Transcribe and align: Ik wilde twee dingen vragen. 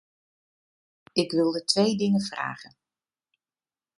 Ik 1.11 1.31
wilde 1.31 1.63
twee 1.63 1.95
dingen 1.97 2.21
vragen. 2.21 2.75